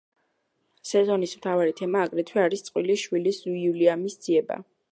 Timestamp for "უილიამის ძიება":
3.53-4.59